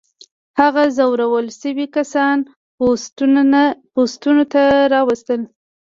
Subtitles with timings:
[0.59, 2.37] هغه ځورول شوي کسان
[3.97, 5.41] پوستونو ته راوستل.